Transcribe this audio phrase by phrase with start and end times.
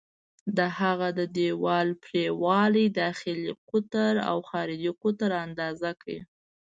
[0.57, 6.19] د هغه د دیوال پرېړوالی، داخلي قطر او خارجي قطر اندازه کړئ.